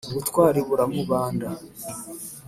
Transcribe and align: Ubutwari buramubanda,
Ubutwari 0.09 0.59
buramubanda, 0.69 1.47